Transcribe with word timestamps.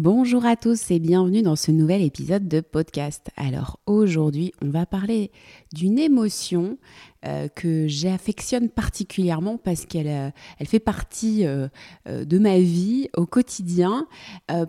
Bonjour 0.00 0.46
à 0.46 0.54
tous 0.54 0.92
et 0.92 1.00
bienvenue 1.00 1.42
dans 1.42 1.56
ce 1.56 1.72
nouvel 1.72 2.02
épisode 2.02 2.46
de 2.46 2.60
podcast. 2.60 3.30
Alors 3.36 3.80
aujourd'hui, 3.86 4.52
on 4.62 4.68
va 4.68 4.86
parler 4.86 5.32
d'une 5.72 5.98
émotion 5.98 6.78
euh, 7.26 7.48
que 7.48 7.88
j'affectionne 7.88 8.68
particulièrement 8.68 9.56
parce 9.56 9.86
qu'elle 9.86 10.06
euh, 10.06 10.30
fait 10.64 10.78
partie 10.78 11.44
euh, 11.44 11.66
de 12.06 12.38
ma 12.38 12.60
vie 12.60 13.08
au 13.16 13.26
quotidien. 13.26 14.06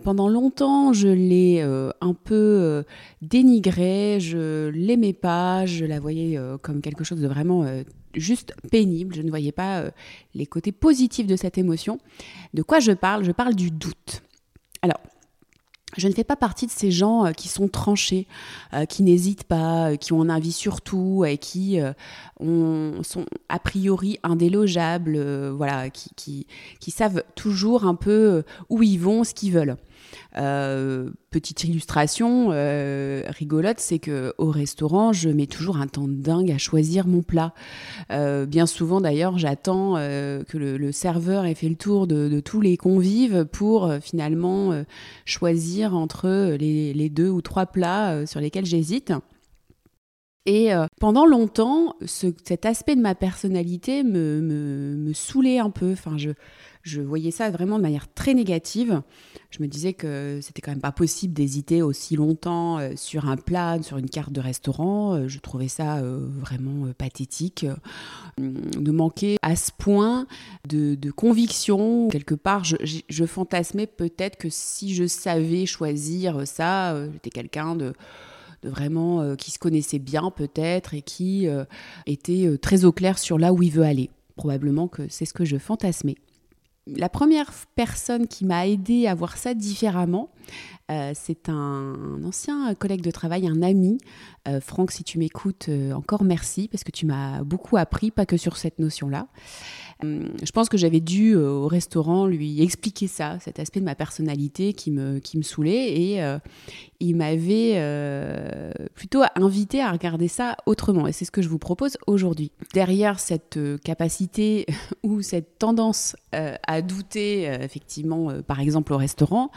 pendant 0.02 0.28
longtemps, 0.28 0.92
je 0.92 1.06
l'ai 1.06 1.62
un 1.62 2.14
peu 2.14 2.84
dénigrée, 3.22 4.18
je 4.18 4.70
l'aimais 4.70 5.12
pas, 5.12 5.64
je 5.64 5.84
la 5.84 6.00
voyais 6.00 6.40
comme 6.60 6.80
quelque 6.80 7.04
chose 7.04 7.20
de 7.20 7.28
vraiment 7.28 7.64
juste 8.16 8.52
pénible, 8.72 9.14
je 9.14 9.22
ne 9.22 9.30
voyais 9.30 9.52
pas 9.52 9.84
les 10.34 10.46
côtés 10.46 10.72
positifs 10.72 11.28
de 11.28 11.36
cette 11.36 11.56
émotion. 11.56 12.00
De 12.52 12.62
quoi 12.62 12.80
je 12.80 12.90
parle? 12.90 13.22
Je 13.22 13.30
parle 13.30 13.54
du 13.54 13.70
doute. 13.70 14.22
Alors, 14.82 14.98
je 15.96 16.08
ne 16.08 16.12
fais 16.12 16.24
pas 16.24 16.36
partie 16.36 16.66
de 16.66 16.70
ces 16.70 16.90
gens 16.90 17.26
euh, 17.26 17.32
qui 17.32 17.48
sont 17.48 17.68
tranchés, 17.68 18.26
euh, 18.74 18.84
qui 18.84 19.02
n'hésitent 19.02 19.44
pas, 19.44 19.90
euh, 19.90 19.96
qui 19.96 20.12
ont 20.12 20.22
un 20.22 20.28
avis 20.28 20.52
sur 20.52 20.80
tout 20.80 21.24
et 21.24 21.38
qui 21.38 21.80
sont 22.40 23.26
a 23.48 23.58
priori 23.58 24.18
indélogeables, 24.22 25.50
voilà, 25.50 25.90
qui, 25.90 26.46
qui, 26.78 26.90
savent 26.90 27.22
toujours 27.34 27.84
un 27.84 27.94
peu 27.94 28.44
où 28.68 28.82
ils 28.82 28.98
vont, 28.98 29.24
ce 29.24 29.34
qu'ils 29.34 29.52
veulent. 29.52 29.76
Euh, 30.36 31.10
petite 31.30 31.64
illustration 31.64 32.48
euh, 32.52 33.22
rigolote, 33.28 33.80
c'est 33.80 33.98
que 33.98 34.34
au 34.38 34.50
restaurant, 34.50 35.12
je 35.12 35.28
mets 35.28 35.46
toujours 35.46 35.78
un 35.78 35.86
temps 35.86 36.06
dingue 36.08 36.50
à 36.50 36.58
choisir 36.58 37.06
mon 37.06 37.22
plat. 37.22 37.54
Euh, 38.10 38.46
bien 38.46 38.66
souvent, 38.66 39.00
d'ailleurs, 39.00 39.38
j'attends 39.38 39.94
que 39.94 40.56
le, 40.58 40.92
serveur 40.92 41.44
ait 41.46 41.54
fait 41.54 41.68
le 41.68 41.76
tour 41.76 42.06
de, 42.06 42.40
tous 42.40 42.60
les 42.60 42.76
convives 42.76 43.44
pour 43.44 43.92
finalement 44.00 44.84
choisir 45.24 45.94
entre 45.94 46.56
les, 46.56 47.08
deux 47.08 47.28
ou 47.28 47.40
trois 47.40 47.66
plats 47.66 48.26
sur 48.26 48.40
lesquels 48.40 48.66
j'hésite. 48.66 49.12
Et 50.46 50.70
pendant 51.00 51.26
longtemps, 51.26 51.94
cet 52.06 52.64
aspect 52.64 52.96
de 52.96 53.00
ma 53.00 53.14
personnalité 53.14 54.02
me, 54.02 54.40
me, 54.40 54.96
me 54.96 55.12
saoulait 55.12 55.58
un 55.58 55.70
peu. 55.70 55.92
Enfin, 55.92 56.16
je, 56.16 56.30
je 56.82 57.02
voyais 57.02 57.30
ça 57.30 57.50
vraiment 57.50 57.76
de 57.76 57.82
manière 57.82 58.12
très 58.12 58.32
négative. 58.32 59.02
Je 59.50 59.62
me 59.62 59.68
disais 59.68 59.92
que 59.92 60.38
c'était 60.40 60.62
quand 60.62 60.70
même 60.70 60.80
pas 60.80 60.92
possible 60.92 61.34
d'hésiter 61.34 61.82
aussi 61.82 62.16
longtemps 62.16 62.78
euh, 62.78 62.92
sur 62.96 63.28
un 63.28 63.36
plat, 63.36 63.82
sur 63.82 63.98
une 63.98 64.08
carte 64.08 64.32
de 64.32 64.40
restaurant. 64.40 65.14
Euh, 65.14 65.28
je 65.28 65.38
trouvais 65.40 65.68
ça 65.68 65.98
euh, 65.98 66.26
vraiment 66.26 66.90
pathétique 66.96 67.66
de 68.38 68.90
manquer 68.90 69.36
à 69.42 69.56
ce 69.56 69.70
point 69.76 70.26
de, 70.68 70.96
conviction. 71.10 72.08
Quelque 72.08 72.34
part, 72.34 72.64
je, 72.64 73.24
fantasmais 73.26 73.86
peut-être 73.86 74.36
que 74.36 74.48
si 74.48 74.94
je 74.94 75.06
savais 75.06 75.66
choisir 75.66 76.46
ça, 76.46 76.96
j'étais 77.12 77.30
quelqu'un 77.30 77.74
de 77.74 77.92
vraiment 78.62 79.36
qui 79.36 79.50
se 79.50 79.58
connaissait 79.58 79.98
bien 79.98 80.30
peut-être 80.30 80.94
et 80.94 81.02
qui 81.02 81.48
était 82.06 82.58
très 82.60 82.84
au 82.84 82.92
clair 82.92 83.18
sur 83.18 83.38
là 83.38 83.52
où 83.52 83.62
il 83.62 83.70
veut 83.70 83.84
aller. 83.84 84.10
Probablement 84.36 84.88
que 84.88 85.02
c'est 85.08 85.24
ce 85.24 85.34
que 85.34 85.44
je 85.44 85.58
fantasmais 85.58 86.16
la 86.86 87.08
première 87.08 87.52
personne 87.74 88.26
qui 88.26 88.44
m'a 88.44 88.66
aidé 88.66 89.06
à 89.06 89.14
voir 89.14 89.36
ça 89.36 89.54
différemment, 89.54 90.30
euh, 90.90 91.12
c'est 91.14 91.48
un, 91.48 92.20
ancien 92.24 92.74
collègue 92.74 93.02
de 93.02 93.10
travail, 93.10 93.46
un 93.46 93.62
ami. 93.62 93.98
Euh, 94.48 94.60
Franck, 94.60 94.90
si 94.90 95.04
tu 95.04 95.18
m'écoutes, 95.18 95.68
euh, 95.68 95.92
encore 95.92 96.24
merci 96.24 96.68
parce 96.68 96.82
que 96.82 96.90
tu 96.90 97.06
m'as 97.06 97.42
beaucoup 97.44 97.76
appris, 97.76 98.10
pas 98.10 98.26
que 98.26 98.36
sur 98.36 98.56
cette 98.56 98.78
notion-là. 98.78 99.28
je 100.02 100.50
pense 100.52 100.70
que 100.70 100.78
j'avais 100.78 101.00
dû 101.00 101.36
au 101.36 101.68
restaurant 101.68 102.26
lui 102.26 102.62
expliquer 102.62 103.06
ça, 103.06 103.38
cet 103.40 103.58
aspect 103.58 103.80
de 103.80 103.84
ma 103.84 103.94
personnalité 103.94 104.72
qui 104.72 104.90
me, 104.90 105.18
qui 105.18 105.36
me 105.36 105.42
saoulait 105.42 105.92
et 105.92 106.38
il 107.00 107.16
m'avait 107.16 107.78
plutôt 108.94 109.22
invité 109.36 109.82
à 109.82 109.92
regarder 109.92 110.26
ça 110.26 110.56
autrement 110.64 111.06
et 111.06 111.12
c'est 111.12 111.26
ce 111.26 111.30
que 111.30 111.42
je 111.42 111.50
vous 111.50 111.58
propose 111.58 111.98
aujourd'hui. 112.06 112.50
Derrière 112.72 113.20
cette 113.20 113.58
capacité 113.84 114.64
ou 115.02 115.20
cette 115.20 115.58
tendance 115.58 116.16
à 116.32 116.80
douter 116.80 117.42
effectivement 117.42 118.32
par 118.46 118.60
exemple 118.60 118.94
au 118.94 118.96
restaurant, 118.96 119.50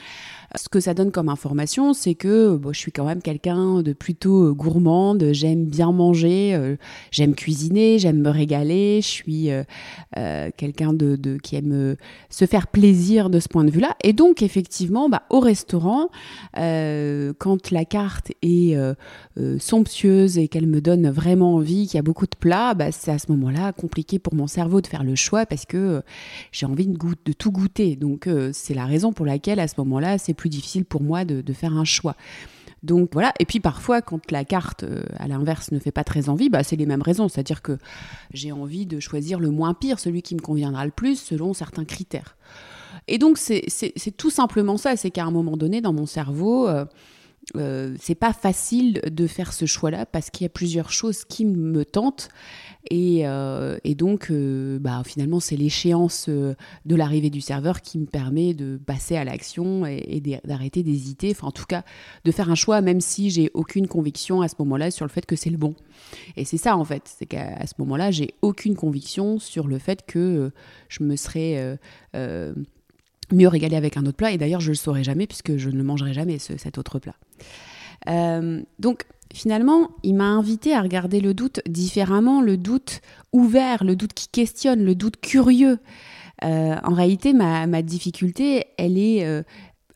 ce 0.56 0.68
que 0.68 0.82
ça 0.82 0.94
donne 0.94 1.14
comme 1.14 1.23
information, 1.30 1.94
c'est 1.94 2.16
que 2.16 2.60
je 2.72 2.78
suis 2.78 2.92
quand 2.92 3.06
même 3.06 3.22
quelqu'un 3.22 3.82
de 3.82 3.94
plutôt 3.94 4.48
euh, 4.48 4.54
gourmande, 4.54 5.30
j'aime 5.32 5.66
bien 5.66 5.92
manger, 5.92 6.54
euh, 6.54 6.76
j'aime 7.12 7.36
cuisiner, 7.36 8.00
j'aime 8.00 8.22
me 8.22 8.30
régaler, 8.30 9.02
je 9.02 9.08
suis 9.08 9.50
euh, 9.52 10.50
quelqu'un 10.58 10.94
de, 10.94 11.38
qui 11.38 11.56
aime 11.56 11.96
se 12.30 12.46
faire 12.46 12.68
plaisir 12.68 13.30
de 13.30 13.40
ce 13.40 13.48
point 13.48 13.64
de 13.64 13.72
vue-là. 13.72 13.96
Et 14.04 14.14
donc, 14.14 14.42
effectivement, 14.42 15.10
bah, 15.10 15.24
au 15.30 15.40
restaurant, 15.40 16.10
quand 16.56 17.72
la 17.72 17.86
carte 17.86 18.32
est 18.42 18.78
somptueuse 19.60 20.38
et 20.38 20.48
qu'elle 20.48 20.68
me 20.68 20.82
donne 20.82 21.10
vraiment 21.10 21.56
envie, 21.56 21.88
qu'il 21.88 21.96
y 21.96 22.00
a 22.00 22.04
beaucoup 22.04 22.26
de 22.26 22.36
plats, 22.40 22.74
bah, 22.74 22.92
c'est 22.92 23.12
à 23.12 23.20
ce 23.20 23.32
moment-là 23.32 23.74
compliqué 23.74 24.20
pour 24.20 24.36
mon 24.36 24.48
cerveau 24.48 24.82
de 24.82 24.88
faire 24.88 25.04
le 25.04 25.16
choix 25.16 25.46
parce 25.46 25.66
que 25.66 26.02
j'ai 26.52 26.66
envie 26.66 26.88
de, 26.88 26.98
de, 27.26 27.34
tout 27.34 27.52
goûter. 27.52 27.96
Donc, 27.96 28.30
c'est 28.52 28.74
la 28.74 28.86
raison 28.86 29.14
pour 29.14 29.26
laquelle 29.26 29.60
à 29.60 29.68
ce 29.68 29.76
moment-là, 29.78 30.18
c'est 30.18 30.34
plus 30.34 30.50
difficile 30.50 30.86
pour 30.86 31.02
moi 31.02 31.13
de, 31.24 31.54
faire 31.54 31.74
un 31.78 31.86
choix. 31.86 32.16
Donc 32.82 33.10
voilà, 33.14 33.32
et 33.40 33.46
puis 33.46 33.62
parfois 33.62 34.02
quand 34.02 34.30
la 34.32 34.44
carte 34.44 34.84
euh, 34.84 35.04
à 35.18 35.28
l'inverse 35.28 35.72
ne 35.72 35.80
fait 35.80 35.92
pas 35.92 36.04
très 36.04 36.28
envie, 36.28 36.50
bah, 36.50 36.64
c'est 36.64 36.76
les 36.76 36.86
mêmes 36.86 37.02
raisons, 37.02 37.30
c'est-à-dire 37.30 37.62
que 37.62 37.78
j'ai 38.34 38.52
envie 38.52 38.86
de 38.86 39.00
choisir 39.00 39.40
le 39.40 39.52
moins 39.52 39.74
pire, 39.74 40.00
celui 40.00 40.22
qui 40.22 40.36
me 40.36 40.42
conviendra 40.42 40.84
le 40.84 40.92
plus 40.92 41.16
selon 41.16 41.54
certains 41.54 41.86
critères. 41.86 42.36
Et 43.08 43.18
donc 43.18 43.38
c'est 43.38 43.64
tout 44.18 44.30
simplement 44.30 44.76
ça, 44.76 44.98
c'est 44.98 45.12
qu'à 45.12 45.24
un 45.24 45.32
moment 45.32 45.56
donné 45.56 45.80
dans 45.80 45.94
mon 45.94 46.06
cerveau, 46.06 46.68
euh, 46.68 46.84
euh, 47.58 47.96
c'est 48.00 48.16
pas 48.16 48.32
facile 48.32 49.02
de 49.06 49.28
faire 49.28 49.52
ce 49.52 49.66
choix-là 49.66 50.06
parce 50.06 50.30
qu'il 50.30 50.46
y 50.46 50.48
a 50.48 50.50
plusieurs 50.50 50.92
choses 50.92 51.26
qui 51.26 51.44
me 51.46 51.84
tentent 51.84 52.30
et, 52.90 53.28
euh, 53.28 53.78
donc 53.98 54.32
euh, 54.32 54.80
bah, 54.80 55.04
finalement 55.06 55.42
c'est 55.42 55.58
l'échéance 55.58 56.30
de 56.30 56.96
l'arrivée 56.96 57.30
du 57.30 57.42
serveur 57.42 57.82
qui 57.82 58.00
me 58.00 58.06
permet 58.06 58.54
de 58.54 58.78
passer 58.78 59.18
à 59.18 59.26
l'action 59.26 59.86
et, 59.86 60.22
d'arrêter 60.46 60.84
d'hésiter, 60.84 61.32
enfin 61.32 61.48
en 61.48 61.52
tout 61.52 61.66
cas 61.66 61.84
de 62.24 62.32
faire 62.32 62.50
un 62.50 62.56
choix 62.56 62.82
même 62.82 63.02
si 63.02 63.30
j'ai 63.30 63.52
aucune 63.54 63.88
conviction 63.88 64.42
à 64.42 64.48
ce 64.48 64.56
moment-là 64.60 64.90
sur 64.90 65.06
le 65.06 65.12
fait 65.12 65.26
que 65.26 65.36
c'est 65.36 65.50
le 65.50 65.58
bon. 65.58 65.76
Et 66.38 66.46
c'est 66.46 66.58
ça 66.58 66.78
en 66.78 66.86
fait, 66.86 67.04
c'est 67.06 67.26
qu'à 67.26 67.68
ce 67.68 67.74
moment-là 67.80 68.12
j'ai 68.12 68.36
aucune 68.42 68.76
conviction 68.76 69.38
sur 69.38 69.68
le 69.68 69.80
fait 69.80 70.06
que 70.06 70.52
je 70.88 71.04
me 71.04 71.18
serais 71.18 71.78
mieux 73.34 73.48
régaler 73.48 73.76
avec 73.76 73.98
un 73.98 74.06
autre 74.06 74.18
plat. 74.18 74.32
Et 74.32 74.38
d'ailleurs, 74.38 74.62
je 74.62 74.68
ne 74.68 74.74
le 74.74 74.78
saurai 74.78 75.04
jamais 75.04 75.28
puisque 75.28 75.58
je 75.58 75.70
ne 75.70 75.84
mangerai 75.84 76.14
jamais 76.14 76.40
cet 76.40 76.78
autre 76.78 77.00
plat. 77.00 77.16
Euh, 78.10 78.62
donc, 78.80 79.06
finalement, 79.34 79.90
il 80.04 80.16
m'a 80.16 80.26
invité 80.28 80.74
à 80.74 80.82
regarder 80.82 81.20
le 81.20 81.34
doute 81.34 81.62
différemment, 81.68 82.42
le 82.42 82.58
doute 82.58 83.02
ouvert, 83.32 83.84
le 83.84 83.96
doute 83.96 84.14
qui 84.14 84.28
questionne, 84.28 84.84
le 84.84 84.96
doute 84.96 85.20
curieux. 85.22 85.80
Euh, 86.44 86.76
en 86.84 86.94
réalité, 86.94 87.34
ma, 87.34 87.82
difficulté, 87.82 88.66
elle 88.78 88.98
est 88.98 89.26
euh, 89.26 89.44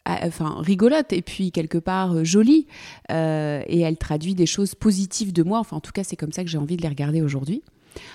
enfin 0.05 0.55
rigolote 0.59 1.11
et 1.11 1.21
puis 1.21 1.51
quelque 1.51 1.77
part 1.77 2.23
jolie 2.23 2.65
et 3.09 3.81
elle 3.81 3.97
traduit 3.97 4.35
des 4.35 4.45
choses 4.45 4.75
positives 4.75 5.33
de 5.33 5.43
moi. 5.43 5.59
Enfin, 5.59 5.77
en 5.77 5.81
tout 5.81 5.91
cas, 5.91 6.03
c'est 6.03 6.15
comme 6.15 6.31
ça 6.31 6.43
que 6.43 6.49
j'ai 6.49 6.57
envie 6.57 6.77
de 6.77 6.81
les 6.81 6.87
regarder 6.87 7.21
aujourd'hui. 7.21 7.63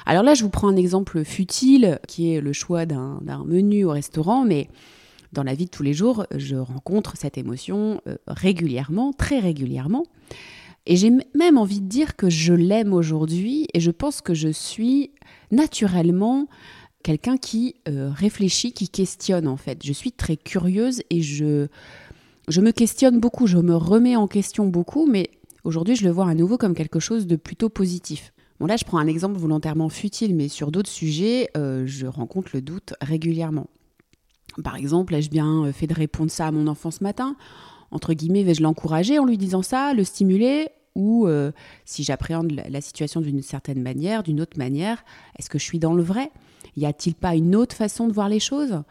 Alors 0.06 0.22
là, 0.22 0.34
je 0.34 0.44
vous 0.44 0.50
prends 0.50 0.68
un 0.68 0.76
exemple 0.76 1.24
futile 1.24 1.98
qui 2.06 2.32
est 2.32 2.40
le 2.40 2.52
choix 2.52 2.86
d'un 2.86 3.44
menu 3.46 3.84
au 3.84 3.90
restaurant, 3.90 4.44
mais 4.44 4.68
dans 5.32 5.42
la 5.42 5.54
vie 5.54 5.64
de 5.64 5.70
tous 5.70 5.82
les 5.82 5.94
jours, 5.94 6.26
je 6.36 6.56
rencontre 6.56 7.16
cette 7.16 7.38
émotion 7.38 8.00
euh, 8.06 8.16
régulièrement, 8.26 9.12
très 9.12 9.38
régulièrement. 9.38 10.04
Et 10.86 10.96
j'ai 10.96 11.10
même 11.34 11.58
envie 11.58 11.80
de 11.80 11.86
dire 11.86 12.16
que 12.16 12.28
je 12.28 12.52
l'aime 12.52 12.92
aujourd'hui 12.92 13.66
et 13.72 13.80
je 13.80 13.90
pense 13.90 14.20
que 14.20 14.34
je 14.34 14.48
suis 14.48 15.12
naturellement 15.50 16.48
quelqu'un 17.02 17.36
qui 17.36 17.76
euh, 17.88 18.10
réfléchit, 18.10 18.72
qui 18.72 18.88
questionne 18.88 19.46
en 19.46 19.56
fait. 19.56 19.84
Je 19.84 19.92
suis 19.92 20.12
très 20.12 20.36
curieuse 20.36 21.02
et 21.10 21.22
je, 21.22 21.68
je 22.48 22.60
me 22.60 22.72
questionne 22.72 23.20
beaucoup, 23.20 23.46
je 23.46 23.58
me 23.58 23.76
remets 23.76 24.16
en 24.16 24.26
question 24.26 24.66
beaucoup, 24.66 25.06
mais 25.06 25.30
aujourd'hui 25.64 25.94
je 25.94 26.04
le 26.04 26.10
vois 26.10 26.28
à 26.28 26.34
nouveau 26.34 26.58
comme 26.58 26.74
quelque 26.74 27.00
chose 27.00 27.26
de 27.26 27.36
plutôt 27.36 27.68
positif. 27.68 28.32
Bon 28.58 28.66
là 28.66 28.76
je 28.76 28.84
prends 28.84 28.98
un 28.98 29.06
exemple 29.06 29.38
volontairement 29.38 29.88
futile, 29.88 30.34
mais 30.34 30.48
sur 30.48 30.72
d'autres 30.72 30.90
sujets, 30.90 31.48
euh, 31.56 31.84
je 31.86 32.06
rencontre 32.06 32.50
le 32.54 32.60
doute 32.60 32.94
régulièrement. 33.00 33.68
Par 34.62 34.76
exemple, 34.76 35.14
ai-je 35.14 35.30
bien 35.30 35.64
euh, 35.64 35.72
fait 35.72 35.86
de 35.86 35.94
répondre 35.94 36.30
ça 36.30 36.46
à 36.46 36.50
mon 36.50 36.66
enfant 36.66 36.90
ce 36.90 37.02
matin? 37.02 37.36
Entre 37.90 38.14
guillemets, 38.14 38.42
vais-je 38.42 38.62
l'encourager 38.62 39.18
en 39.18 39.24
lui 39.24 39.38
disant 39.38 39.62
ça, 39.62 39.94
le 39.94 40.04
stimuler? 40.04 40.68
Ou 40.94 41.26
euh, 41.26 41.52
si 41.86 42.04
j'appréhende 42.04 42.52
la, 42.68 42.80
situation 42.82 43.22
d'une 43.22 43.40
certaine 43.40 43.82
manière, 43.82 44.22
d'une 44.22 44.40
autre 44.42 44.58
manière, 44.58 45.04
est-ce 45.38 45.48
que 45.48 45.58
je 45.58 45.64
suis 45.64 45.78
dans 45.78 45.94
le 45.94 46.02
vrai? 46.02 46.30
Y 46.76 46.84
a-t-il 46.84 47.14
pas 47.14 47.34
une 47.34 47.56
autre 47.56 47.74
façon 47.74 48.08
de 48.08 48.12
voir 48.12 48.28
les 48.28 48.40
choses? 48.40 48.82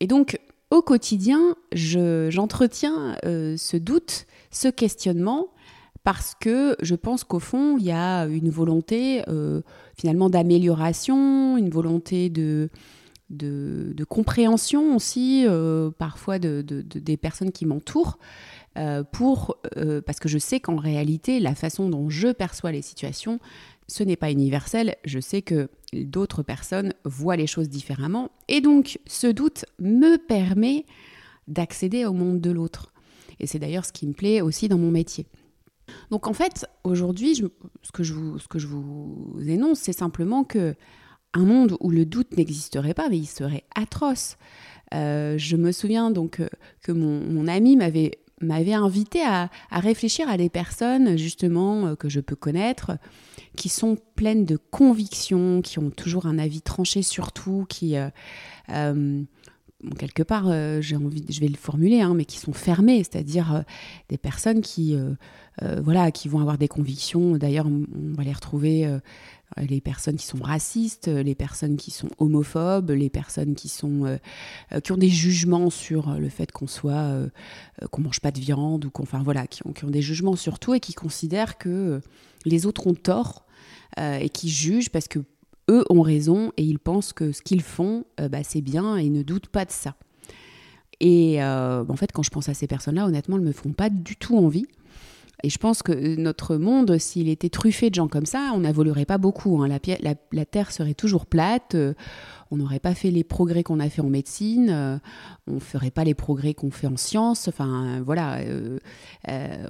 Et 0.00 0.06
donc, 0.06 0.38
au 0.70 0.82
quotidien, 0.82 1.56
j'entretiens 1.72 3.16
euh, 3.24 3.56
ce 3.56 3.78
doute, 3.78 4.26
ce 4.50 4.68
questionnement, 4.68 5.48
parce 6.04 6.34
que 6.38 6.76
je 6.80 6.94
pense 6.94 7.24
qu'au 7.24 7.38
fond, 7.38 7.78
il 7.78 7.84
y 7.84 7.92
a 7.92 8.24
une 8.24 8.50
volonté 8.50 9.22
finalement 9.94 10.30
d'amélioration, 10.30 11.56
une 11.58 11.68
volonté 11.68 12.30
de 12.30 12.70
de, 13.30 14.04
compréhension 14.08 14.96
aussi, 14.96 15.44
euh, 15.46 15.90
parfois 15.90 16.38
de, 16.38 16.62
des 16.62 17.16
personnes 17.16 17.52
qui 17.52 17.66
m'entourent, 17.66 18.18
euh, 18.76 19.02
euh, 19.76 20.00
parce 20.00 20.20
que 20.20 20.28
je 20.28 20.38
sais 20.38 20.60
qu'en 20.60 20.76
réalité, 20.76 21.40
la 21.40 21.54
façon 21.54 21.88
dont 21.88 22.08
je 22.08 22.28
perçois 22.28 22.72
les 22.72 22.82
situations, 22.82 23.40
ce 23.86 24.02
n'est 24.02 24.16
pas 24.16 24.30
universel. 24.30 24.96
Je 25.04 25.18
sais 25.18 25.42
que 25.42 25.68
d'autres 25.92 26.42
personnes 26.42 26.92
voient 27.04 27.36
les 27.36 27.46
choses 27.46 27.68
différemment. 27.68 28.30
Et 28.48 28.60
donc, 28.60 28.98
ce 29.06 29.26
doute 29.26 29.64
me 29.78 30.16
permet 30.16 30.84
d'accéder 31.48 32.04
au 32.04 32.12
monde 32.12 32.40
de 32.40 32.50
l'autre. 32.50 32.92
Et 33.40 33.46
c'est 33.46 33.58
d'ailleurs 33.58 33.84
ce 33.84 33.92
qui 33.92 34.06
me 34.06 34.12
plaît 34.12 34.40
aussi 34.40 34.68
dans 34.68 34.78
mon 34.78 34.90
métier. 34.90 35.26
Donc 36.10 36.26
en 36.26 36.34
fait, 36.34 36.66
aujourd'hui, 36.84 37.34
ce, 37.34 37.44
ce 37.82 37.92
que 37.92 38.02
je 38.58 38.66
vous 38.66 39.38
énonce, 39.46 39.78
c'est 39.78 39.94
simplement 39.94 40.44
que 40.44 40.74
un 41.34 41.44
monde 41.44 41.76
où 41.80 41.90
le 41.90 42.04
doute 42.04 42.36
n'existerait 42.36 42.94
pas, 42.94 43.08
mais 43.08 43.18
il 43.18 43.26
serait 43.26 43.64
atroce. 43.74 44.36
Euh, 44.94 45.36
je 45.36 45.56
me 45.56 45.72
souviens 45.72 46.10
donc 46.10 46.40
euh, 46.40 46.48
que 46.82 46.92
mon, 46.92 47.46
ami 47.46 47.76
m'avait 47.76 48.12
m'avait 48.40 48.72
invité 48.72 49.20
à, 49.24 49.50
réfléchir 49.72 50.28
à 50.28 50.36
des 50.36 50.48
personnes 50.48 51.18
justement 51.18 51.88
euh, 51.88 51.94
que 51.96 52.08
je 52.08 52.20
peux 52.20 52.36
connaître, 52.36 52.92
qui 53.56 53.68
sont 53.68 53.98
pleines 54.14 54.44
de 54.44 54.56
convictions, 54.56 55.60
qui 55.60 55.80
ont 55.80 55.90
toujours 55.90 56.26
un 56.26 56.38
avis 56.38 56.62
tranché 56.62 57.02
sur 57.02 57.32
tout, 57.32 57.66
qui 57.68 57.96
quelque 59.96 60.24
part, 60.24 60.50
j'ai 60.80 60.96
envie, 60.96 61.24
je 61.28 61.40
vais 61.40 61.48
le 61.48 61.56
formuler, 61.56 62.00
hein, 62.00 62.14
mais 62.14 62.24
qui 62.24 62.38
sont 62.38 62.52
fermées, 62.52 62.98
c'est-à-dire 62.98 63.64
des 64.08 64.18
personnes 64.18 64.60
qui, 64.60 64.96
voilà, 65.82 66.10
qui 66.10 66.28
vont 66.28 66.40
avoir 66.40 66.58
des 66.58 66.68
convictions. 66.68 67.36
D'ailleurs, 67.36 67.66
on 67.66 68.14
va 68.14 68.24
les 68.24 68.32
retrouver 68.32 68.88
les 69.68 69.80
personnes 69.80 70.16
qui 70.16 70.26
sont 70.26 70.38
racistes, 70.38 71.08
les 71.08 71.34
personnes 71.34 71.76
qui 71.76 71.90
sont 71.90 72.08
homophobes, 72.18 72.90
les 72.90 73.10
personnes 73.10 73.54
qui 73.54 73.68
sont 73.68 74.04
euh, 74.04 74.16
euh, 74.72 74.80
qui 74.80 74.92
ont 74.92 74.96
des 74.96 75.08
jugements 75.08 75.70
sur 75.70 76.12
le 76.12 76.28
fait 76.28 76.52
qu'on 76.52 76.66
soit 76.66 77.10
qu'on 77.90 78.02
mange 78.02 78.20
pas 78.20 78.30
de 78.30 78.40
viande 78.40 78.84
ou 78.84 78.90
qu'on 78.90 79.04
voilà 79.04 79.46
qui 79.46 79.66
ont, 79.66 79.72
qui 79.72 79.84
ont 79.84 79.90
des 79.90 80.02
jugements 80.02 80.36
sur 80.36 80.58
tout 80.58 80.74
et 80.74 80.80
qui 80.80 80.94
considèrent 80.94 81.58
que 81.58 82.00
les 82.44 82.66
autres 82.66 82.86
ont 82.86 82.94
tort 82.94 83.46
et 83.96 84.28
qui 84.28 84.48
jugent 84.48 84.90
parce 84.90 85.08
que 85.08 85.20
eux 85.70 85.84
ont 85.90 86.02
raison 86.02 86.52
et 86.56 86.62
ils 86.62 86.78
pensent 86.78 87.12
que 87.12 87.32
ce 87.32 87.42
qu'ils 87.42 87.62
font 87.62 88.04
bah, 88.18 88.42
c'est 88.42 88.60
bien 88.60 88.96
et 88.96 89.04
ils 89.04 89.12
ne 89.12 89.22
doutent 89.22 89.48
pas 89.48 89.64
de 89.64 89.70
ça. 89.70 89.96
Et 91.00 91.42
en 91.42 91.96
fait, 91.96 92.12
quand 92.12 92.22
je 92.22 92.30
pense 92.30 92.48
à 92.48 92.54
ces 92.54 92.66
personnes-là, 92.66 93.06
honnêtement, 93.06 93.36
elles 93.36 93.42
me 93.42 93.52
font 93.52 93.72
pas 93.72 93.90
du 93.90 94.16
tout 94.16 94.36
envie. 94.36 94.66
Et 95.44 95.50
je 95.50 95.58
pense 95.58 95.84
que 95.84 96.16
notre 96.16 96.56
monde, 96.56 96.98
s'il 96.98 97.28
était 97.28 97.48
truffé 97.48 97.90
de 97.90 97.94
gens 97.94 98.08
comme 98.08 98.26
ça, 98.26 98.50
on 98.54 98.60
n'évoluerait 98.60 99.04
pas 99.04 99.18
beaucoup. 99.18 99.62
Hein. 99.62 99.68
La, 99.68 100.44
Terre 100.44 100.72
serait 100.72 100.94
toujours 100.94 101.26
plate, 101.26 101.76
euh, 101.76 101.94
on 102.50 102.56
n'aurait 102.56 102.80
pas 102.80 102.94
fait 102.94 103.12
les 103.12 103.22
progrès 103.22 103.62
qu'on 103.62 103.78
a 103.78 103.88
fait 103.88 104.00
en 104.00 104.08
médecine, 104.08 104.68
euh, 104.70 104.98
on 105.46 105.54
ne 105.54 105.60
ferait 105.60 105.92
pas 105.92 106.02
les 106.02 106.14
progrès 106.14 106.54
qu'on 106.54 106.72
fait 106.72 106.88
en 106.88 106.96
sciences. 106.96 107.46
Enfin, 107.46 108.02
voilà, 108.04 108.38
euh, 108.38 108.78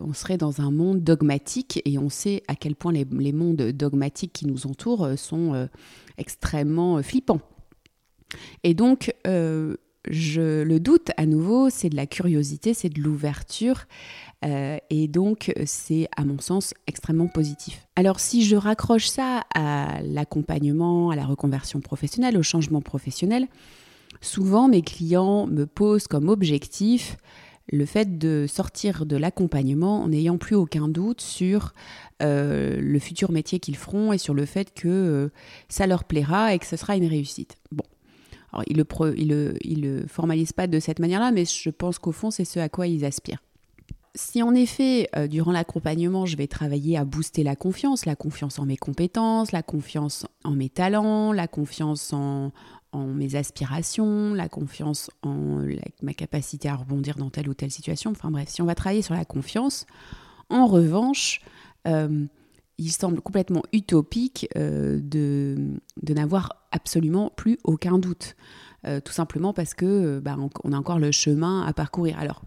on 0.00 0.14
serait 0.14 0.38
dans 0.38 0.62
un 0.62 0.70
monde 0.70 1.02
dogmatique 1.04 1.82
et 1.84 1.98
on 1.98 2.08
sait 2.08 2.42
à 2.48 2.54
quel 2.54 2.74
point 2.74 2.92
les 2.92 3.32
mondes 3.32 3.72
dogmatiques 3.72 4.32
qui 4.32 4.46
nous 4.46 4.66
entourent 4.66 5.10
sont 5.16 5.68
extrêmement 6.16 7.02
flippants. 7.02 7.40
Et 8.64 8.72
donc, 8.72 9.12
je, 10.10 10.62
le 10.62 10.80
doute, 10.80 11.10
à 11.16 11.26
nouveau, 11.26 11.70
c'est 11.70 11.88
de 11.88 11.96
la 11.96 12.06
curiosité, 12.06 12.74
c'est 12.74 12.88
de 12.88 13.00
l'ouverture. 13.00 13.84
Euh, 14.44 14.78
et 14.90 15.08
donc, 15.08 15.52
c'est, 15.66 16.08
à 16.16 16.24
mon 16.24 16.38
sens, 16.38 16.74
extrêmement 16.86 17.26
positif. 17.26 17.86
Alors, 17.96 18.20
si 18.20 18.44
je 18.44 18.56
raccroche 18.56 19.08
ça 19.08 19.44
à 19.54 20.00
l'accompagnement, 20.02 21.10
à 21.10 21.16
la 21.16 21.26
reconversion 21.26 21.80
professionnelle, 21.80 22.36
au 22.36 22.42
changement 22.42 22.80
professionnel, 22.80 23.46
souvent 24.20 24.68
mes 24.68 24.82
clients 24.82 25.46
me 25.46 25.66
posent 25.66 26.06
comme 26.06 26.28
objectif 26.28 27.16
le 27.70 27.84
fait 27.84 28.18
de 28.18 28.46
sortir 28.48 29.04
de 29.04 29.16
l'accompagnement 29.16 30.02
en 30.02 30.08
n'ayant 30.08 30.38
plus 30.38 30.56
aucun 30.56 30.88
doute 30.88 31.20
sur 31.20 31.74
euh, 32.22 32.80
le 32.80 32.98
futur 32.98 33.30
métier 33.30 33.60
qu'ils 33.60 33.76
feront 33.76 34.12
et 34.12 34.18
sur 34.18 34.32
le 34.32 34.46
fait 34.46 34.72
que 34.72 34.88
euh, 34.88 35.28
ça 35.68 35.86
leur 35.86 36.04
plaira 36.04 36.54
et 36.54 36.58
que 36.58 36.66
ce 36.66 36.76
sera 36.76 36.96
une 36.96 37.06
réussite. 37.06 37.56
Bon. 37.70 37.84
Alors, 38.52 38.64
ils 38.66 38.78
ne 38.78 39.24
le, 39.24 39.58
le 39.62 40.06
formalisent 40.06 40.54
pas 40.54 40.66
de 40.66 40.80
cette 40.80 41.00
manière-là, 41.00 41.30
mais 41.30 41.44
je 41.44 41.68
pense 41.68 41.98
qu'au 41.98 42.12
fond, 42.12 42.30
c'est 42.30 42.46
ce 42.46 42.58
à 42.58 42.70
quoi 42.70 42.86
ils 42.86 43.04
aspirent 43.04 43.42
si 44.14 44.42
en 44.42 44.54
effet, 44.54 45.08
euh, 45.16 45.26
durant 45.26 45.52
l'accompagnement, 45.52 46.26
je 46.26 46.36
vais 46.36 46.46
travailler 46.46 46.96
à 46.96 47.04
booster 47.04 47.42
la 47.42 47.56
confiance, 47.56 48.06
la 48.06 48.16
confiance 48.16 48.58
en 48.58 48.66
mes 48.66 48.76
compétences, 48.76 49.52
la 49.52 49.62
confiance 49.62 50.26
en 50.44 50.52
mes 50.52 50.68
talents, 50.68 51.32
la 51.32 51.48
confiance 51.48 52.12
en, 52.12 52.52
mes 52.94 53.36
aspirations, 53.36 54.34
la 54.34 54.48
confiance 54.48 55.10
en 55.22 55.62
ma 56.02 56.14
capacité 56.14 56.68
à 56.68 56.74
rebondir 56.74 57.16
dans 57.16 57.30
telle 57.30 57.48
ou 57.48 57.54
telle 57.54 57.70
situation, 57.70 58.10
enfin 58.10 58.30
bref, 58.30 58.48
si 58.48 58.62
on 58.62 58.64
va 58.64 58.74
travailler 58.74 59.02
sur 59.02 59.14
la 59.14 59.24
confiance, 59.24 59.86
en 60.48 60.66
revanche, 60.66 61.40
euh, 61.86 62.24
il 62.78 62.90
semble 62.90 63.20
complètement 63.20 63.62
utopique 63.72 64.48
euh, 64.56 64.98
de, 65.02 65.78
n'avoir 66.08 66.66
absolument 66.72 67.30
plus 67.36 67.58
aucun 67.62 67.98
doute. 67.98 68.36
tout 69.04 69.12
simplement 69.12 69.52
parce 69.52 69.74
que 69.74 70.18
bah, 70.20 70.36
on 70.64 70.72
a 70.72 70.76
encore 70.76 70.98
le 70.98 71.12
chemin 71.12 71.66
à 71.66 71.72
parcourir. 71.72 72.18
Alors, 72.18 72.42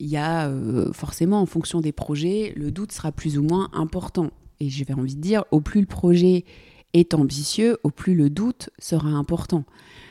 il 0.00 0.08
y 0.08 0.16
a 0.16 0.48
euh, 0.48 0.92
forcément, 0.92 1.40
en 1.40 1.46
fonction 1.46 1.80
des 1.80 1.92
projets, 1.92 2.52
le 2.56 2.70
doute 2.70 2.92
sera 2.92 3.12
plus 3.12 3.38
ou 3.38 3.42
moins 3.42 3.68
important. 3.72 4.30
Et 4.60 4.68
j'avais 4.68 4.94
envie 4.94 5.16
de 5.16 5.20
dire, 5.20 5.44
au 5.50 5.60
plus 5.60 5.80
le 5.80 5.86
projet 5.86 6.44
est 6.92 7.14
ambitieux, 7.14 7.78
au 7.82 7.90
plus 7.90 8.14
le 8.14 8.30
doute 8.30 8.70
sera 8.78 9.08
important. 9.08 9.64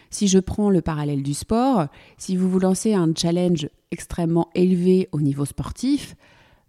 Si 0.09 0.27
je 0.27 0.39
prends 0.39 0.69
le 0.69 0.81
parallèle 0.81 1.23
du 1.23 1.33
sport, 1.33 1.87
si 2.17 2.37
vous 2.37 2.49
vous 2.49 2.59
lancez 2.59 2.93
un 2.93 3.11
challenge 3.15 3.67
extrêmement 3.91 4.49
élevé 4.53 5.09
au 5.11 5.21
niveau 5.21 5.45
sportif, 5.45 6.15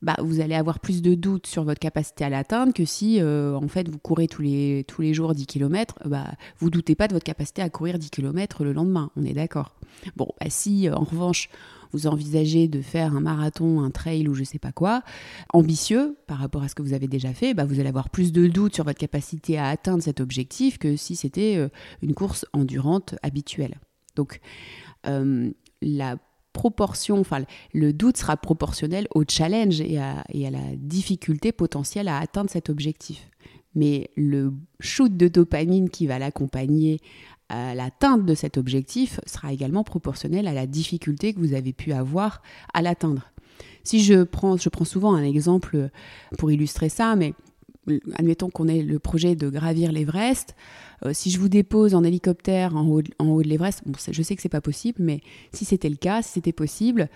bah, 0.05 0.17
vous 0.19 0.41
allez 0.41 0.55
avoir 0.55 0.81
plus 0.81 1.03
de 1.03 1.15
doutes 1.15 1.47
sur 1.47 1.65
votre 1.65 1.81
capacité 1.81 2.25
à 2.25 2.29
l'atteindre 2.29 2.75
que 2.75 2.85
si 2.85 3.21
euh, 3.21 3.55
en 3.55 3.69
fait 3.69 3.89
vous 3.89 3.99
courez 3.99 4.29
tous 4.29 4.43
les, 4.43 4.85
tous 4.87 5.01
les 5.01 5.15
jours 5.15 5.35
10 5.35 5.47
km, 5.47 5.95
bah, 6.05 6.27
vous 6.59 6.69
doutez 6.69 6.95
pas 6.95 7.09
de 7.09 7.15
votre 7.15 7.25
capacité 7.25 7.63
à 7.63 7.71
courir 7.71 7.99
10 7.99 8.11
km 8.11 8.65
le 8.65 8.73
lendemain, 8.75 9.11
on 9.17 9.25
est 9.25 9.33
d'accord. 9.33 9.75
Bon, 10.17 10.29
bah, 10.41 10.47
si 10.51 10.89
euh, 10.89 10.95
en 10.95 11.05
revanche 11.05 11.49
vous 11.95 12.07
envisagez 12.07 12.69
de 12.69 12.81
faire 12.81 13.15
un 13.15 13.21
marathon, 13.21 13.81
un 13.83 13.91
trail 13.91 14.29
ou 14.29 14.35
je 14.35 14.45
sais 14.45 14.59
pas 14.59 14.73
quoi, 14.73 15.03
ambitieux 15.53 16.17
par 16.27 16.39
rapport 16.39 16.63
à 16.63 16.69
ce 16.69 16.75
que 16.75 16.83
vous 16.83 16.93
avez 16.93 17.09
déjà 17.09 17.33
fait, 17.33 17.55
bah, 17.55 17.65
vous 17.65 17.81
allez 17.81 17.89
avoir 17.89 18.11
plus 18.11 18.33
de 18.33 18.47
doutes 18.47 18.75
sur 18.75 18.85
votre 18.85 18.99
capacité 18.99 19.59
à 19.59 19.69
atteindre 19.69 20.03
cet 20.03 20.21
objectif 20.21 20.79
que 20.79 20.97
si 20.97 21.17
c'était 21.17 21.57
euh, 21.57 21.69
une 22.03 22.15
course 22.15 22.47
endurante 22.53 23.15
habituelle. 23.23 23.79
Donc 24.17 24.41
la 25.83 26.17
proportion, 26.55 27.19
enfin 27.19 27.45
le 27.75 27.93
doute 27.93 28.17
sera 28.17 28.39
proportionnel 28.39 29.07
au 29.15 29.25
challenge 29.29 29.83
et 29.83 29.99
à, 29.99 30.25
la 30.33 30.77
difficulté 30.77 31.53
potentielle 31.53 32.09
à 32.09 32.19
atteindre 32.19 32.49
cet 32.49 32.71
objectif. 32.71 33.29
Mais 33.75 34.11
le 34.17 34.55
shoot 34.81 35.15
de 35.15 35.29
dopamine 35.29 35.91
qui 35.91 36.07
va 36.07 36.19
l'accompagner 36.19 37.01
à 37.49 37.75
l'atteinte 37.75 38.25
de 38.25 38.35
cet 38.35 38.57
objectif 38.57 39.21
sera 39.27 39.53
également 39.53 39.85
proportionnel 39.85 40.47
à 40.47 40.53
la 40.53 40.67
difficulté 40.67 41.35
que 41.35 41.41
vous 41.41 41.55
avez 41.55 41.73
pu 41.73 41.93
avoir 41.93 42.43
à 42.73 42.83
l'atteindre. 42.83 43.31
Si 43.83 44.03
je 44.03 44.23
prends, 44.23 44.57
je 44.57 44.69
prends 44.69 44.85
souvent 44.85 45.15
un 45.15 45.23
exemple 45.23 45.91
pour 46.39 46.51
illustrer 46.51 46.89
ça, 46.89 47.17
mais 47.17 47.35
admettons 48.15 48.51
qu'on 48.51 48.69
ait 48.69 48.83
le 48.83 48.99
projet 48.99 49.37
de 49.37 49.49
gravir 49.51 49.93
l'Everest, 49.93 50.57
euh, 51.05 51.11
si 51.13 51.31
je 51.31 51.39
vous 51.39 51.49
dépose 51.49 51.95
en 51.95 52.03
hélicoptère 52.03 52.77
en 52.77 52.87
haut, 52.87 53.03
de 53.03 53.49
l'Everest, 53.49 53.83
je 54.11 54.23
sais 54.23 54.37
que 54.37 54.43
c'est 54.43 54.49
pas 54.49 54.61
possible, 54.61 55.03
mais 55.03 55.21
si 55.53 55.65
c'était 55.65 55.91
le 55.91 55.97
cas, 55.97 56.23
si 56.23 56.33
c'était 56.33 56.53
possible, 56.53 57.11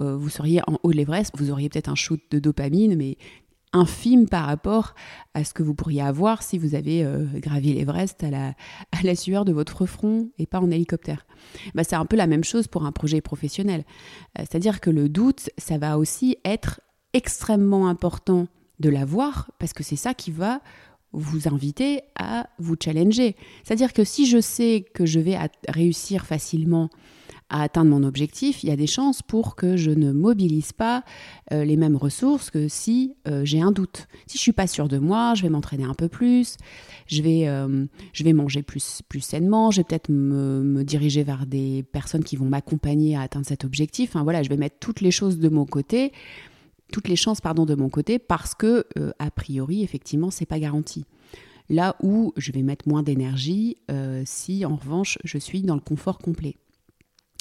euh, 0.00 0.16
vous 0.16 0.28
seriez 0.28 0.60
en 0.68 0.78
haut 0.82 0.92
de 0.92 0.96
l'Everest, 0.96 1.32
vous 1.36 1.50
auriez 1.50 1.68
peut-être 1.68 1.88
un 1.88 1.94
shoot 1.94 2.20
de 2.30 2.38
dopamine, 2.38 2.96
mais 2.96 3.16
infime 3.72 4.28
par 4.28 4.46
rapport 4.46 4.94
à 5.34 5.44
ce 5.44 5.54
que 5.54 5.62
vous 5.62 5.74
pourriez 5.74 6.02
avoir 6.02 6.42
si 6.42 6.58
vous 6.58 6.74
avez 6.74 7.04
euh, 7.04 7.24
gravi 7.36 7.72
l'Everest 7.72 8.22
à 8.24 8.30
la, 9.02 9.14
sueur 9.14 9.44
de 9.44 9.52
votre 9.52 9.86
front 9.86 10.30
et 10.38 10.46
pas 10.46 10.60
en 10.60 10.70
hélicoptère. 10.70 11.26
Bah, 11.74 11.84
c'est 11.84 11.96
un 11.96 12.04
peu 12.04 12.16
la 12.16 12.26
même 12.26 12.44
chose 12.44 12.68
pour 12.68 12.84
un 12.84 12.92
projet 12.92 13.20
professionnel. 13.20 13.84
C'est-à-dire 14.36 14.80
que 14.80 14.90
le 14.90 15.08
doute, 15.08 15.50
ça 15.58 15.78
va 15.78 15.98
aussi 15.98 16.36
être 16.44 16.80
extrêmement 17.12 17.88
important 17.88 18.46
de 18.80 18.88
l'avoir 18.88 19.50
parce 19.58 19.72
que 19.72 19.82
c'est 19.82 19.96
ça 19.96 20.14
qui 20.14 20.30
va 20.30 20.60
vous 21.12 21.46
inviter 21.46 22.00
à 22.18 22.48
vous 22.58 22.76
challenger. 22.82 23.36
C'est-à-dire 23.64 23.92
que 23.92 24.04
si 24.04 24.26
je 24.26 24.40
sais 24.40 24.84
que 24.94 25.04
je 25.04 25.20
vais 25.20 25.38
réussir 25.68 26.24
facilement 26.24 26.88
à 27.52 27.60
atteindre 27.60 27.90
mon 27.90 28.02
objectif, 28.02 28.64
il 28.64 28.70
y 28.70 28.72
a 28.72 28.76
des 28.76 28.86
chances 28.86 29.20
pour 29.20 29.56
que 29.56 29.76
je 29.76 29.90
ne 29.90 30.10
mobilise 30.10 30.72
pas 30.72 31.04
euh, 31.52 31.64
les 31.64 31.76
mêmes 31.76 31.96
ressources 31.96 32.50
que 32.50 32.66
si 32.66 33.14
euh, 33.28 33.44
j'ai 33.44 33.60
un 33.60 33.72
doute. 33.72 34.08
Si 34.26 34.38
je 34.38 34.42
suis 34.42 34.52
pas 34.52 34.66
sûre 34.66 34.88
de 34.88 34.96
moi, 34.96 35.34
je 35.34 35.42
vais 35.42 35.50
m'entraîner 35.50 35.84
un 35.84 35.92
peu 35.92 36.08
plus, 36.08 36.56
je 37.06 37.20
vais, 37.22 37.46
euh, 37.46 37.84
je 38.14 38.24
vais 38.24 38.32
manger 38.32 38.62
plus, 38.62 39.02
plus 39.06 39.20
sainement, 39.20 39.70
je 39.70 39.80
vais 39.80 39.84
peut-être 39.84 40.08
me, 40.08 40.62
me, 40.62 40.82
diriger 40.82 41.24
vers 41.24 41.44
des 41.44 41.84
personnes 41.92 42.24
qui 42.24 42.36
vont 42.36 42.46
m'accompagner 42.46 43.16
à 43.16 43.20
atteindre 43.20 43.46
cet 43.46 43.66
objectif. 43.66 44.10
Enfin 44.10 44.24
voilà, 44.24 44.42
je 44.42 44.48
vais 44.48 44.56
mettre 44.56 44.76
toutes 44.80 45.02
les 45.02 45.10
choses 45.10 45.38
de 45.38 45.48
mon 45.48 45.66
côté 45.66 46.12
toutes 46.90 47.08
les 47.08 47.16
chances 47.16 47.40
pardon 47.40 47.64
de 47.64 47.74
mon 47.74 47.88
côté 47.88 48.18
parce 48.18 48.54
que 48.54 48.84
a 49.18 49.30
priori 49.30 49.82
effectivement 49.82 50.30
c'est 50.30 50.44
pas 50.44 50.58
garanti. 50.58 51.06
là 51.70 51.96
où 52.02 52.34
je 52.36 52.52
vais 52.52 52.60
mettre 52.60 52.86
moins 52.86 53.02
d'énergie 53.02 53.78
si 54.26 54.66
en 54.66 54.76
revanche 54.76 55.16
je 55.24 55.38
suis 55.38 55.62
dans 55.62 55.74
le 55.74 55.80
confort 55.80 56.18
complet. 56.18 56.56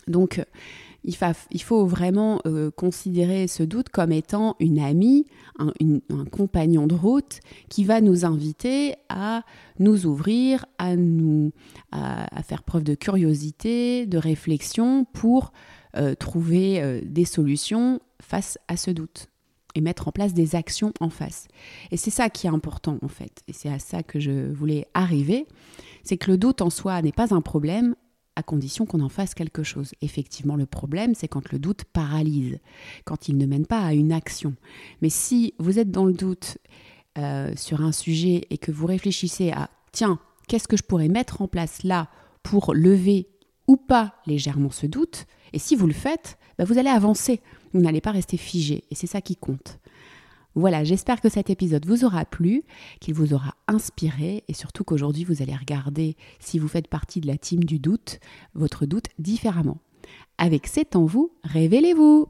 Donc 0.08 0.42
il, 1.04 1.62
faut 1.62 1.86
vraiment 1.86 2.42
euh, 2.46 2.70
considérer 2.72 3.48
ce 3.48 3.64
doute 3.64 3.90
comme 3.90 4.12
étant 4.12 4.56
une 4.60 4.80
amie, 4.80 5.26
un, 5.58 5.72
compagnon 6.32 6.88
de 6.88 6.94
route 6.94 7.40
qui 7.70 7.84
va 7.84 8.02
nous 8.02 8.26
inviter 8.26 8.96
à 9.10 9.44
nous 9.80 10.06
ouvrir, 10.06 10.66
à, 10.78 10.96
nous, 10.96 11.52
à, 11.92 12.44
faire 12.44 12.64
preuve 12.64 12.84
de 12.84 12.96
curiosité, 12.96 14.06
de 14.06 14.18
réflexion 14.18 15.06
pour 15.06 15.54
euh, 15.98 16.16
trouver 16.16 16.82
euh, 16.82 17.02
des 17.04 17.26
solutions 17.26 18.00
face 18.22 18.58
à 18.68 18.78
ce 18.78 18.92
doute 18.92 19.28
et 19.74 19.82
mettre 19.82 20.08
en 20.08 20.12
place 20.12 20.34
des 20.34 20.56
actions 20.56 20.94
en 21.00 21.10
face. 21.10 21.48
Et 21.92 21.98
c'est 21.98 22.12
ça 22.12 22.30
qui 22.30 22.48
est 22.48 22.50
important 22.50 22.98
en 23.02 23.08
fait, 23.08 23.42
et 23.48 23.54
c'est 23.54 23.70
à 23.70 23.80
ça 23.80 24.04
que 24.04 24.20
je 24.20 24.52
voulais 24.52 24.88
arriver, 24.94 25.48
c'est 26.04 26.18
que 26.18 26.30
le 26.30 26.38
doute 26.38 26.62
en 26.62 26.70
soi 26.70 27.02
n'est 27.02 27.12
pas 27.12 27.34
un 27.34 27.42
problème, 27.42 27.96
à 28.36 28.44
condition 28.44 28.86
qu'on 28.86 29.02
en 29.02 29.10
fasse 29.10 29.34
quelque 29.34 29.64
chose. 29.64 29.92
Effectivement, 30.02 30.56
le 30.56 30.66
problème, 30.66 31.16
c'est 31.16 31.28
quand 31.28 31.52
le 31.52 31.60
doute 31.60 31.84
paralyse, 31.86 32.60
quand 33.06 33.28
il 33.28 33.38
ne 33.38 33.46
mène 33.46 33.66
pas 33.66 33.82
à 33.82 33.94
une 33.94 34.12
action. 34.12 34.56
Mais 35.02 35.10
si 35.10 35.54
vous 35.60 35.80
êtes 35.80 35.92
dans 35.92 36.06
le 36.06 36.14
doute 36.14 36.58
euh, 37.18 37.52
sur 37.56 37.82
un 37.82 37.92
sujet 37.92 38.48
et 38.50 38.58
que 38.58 38.72
vous 38.72 38.88
réfléchissez 38.88 39.52
à, 39.52 39.70
tiens, 39.92 40.20
qu'est-ce 40.48 40.68
que 40.68 40.78
je 40.78 40.84
pourrais 40.84 41.10
mettre 41.10 41.42
en 41.42 41.48
place 41.48 41.84
là 41.84 42.10
pour 42.44 42.74
lever 42.74 43.28
ou 43.68 43.78
pas 43.78 44.16
légèrement 44.26 44.72
ce 44.72 44.86
doute, 44.86 45.26
et 45.54 45.60
si 45.60 45.76
vous 45.76 45.88
le 45.88 45.94
faites, 45.94 46.38
bah, 46.58 46.66
vous 46.66 46.78
allez 46.78 46.90
avancer, 46.90 47.42
vous 47.74 47.82
n'allez 47.82 48.02
pas 48.02 48.12
rester 48.12 48.38
figé, 48.38 48.84
et 48.90 48.96
c'est 48.96 49.08
ça 49.08 49.22
qui 49.22 49.36
compte. 49.36 49.80
Voilà, 50.56 50.84
j'espère 50.84 51.22
que 51.22 51.30
cet 51.30 51.50
épisode 51.50 51.86
vous 51.86 52.04
aura 52.04 52.26
plu, 52.26 52.64
qu'il 53.00 53.14
vous 53.14 53.34
aura 53.34 53.56
inspiré 53.68 54.44
et 54.48 54.54
surtout 54.54 54.84
qu'aujourd'hui 54.84 55.24
vous 55.24 55.42
allez 55.42 55.56
regarder, 55.56 56.18
si 56.40 56.60
vous 56.60 56.68
faites 56.68 56.88
partie 56.88 57.22
de 57.22 57.28
la 57.28 57.38
team 57.38 57.64
du 57.64 57.80
doute, 57.80 58.20
votre 58.54 58.86
doute 58.86 59.08
différemment. 59.18 59.80
Avec 60.38 60.68
C'est 60.68 60.96
en 60.96 61.06
vous, 61.06 61.32
révélez-vous 61.44 62.28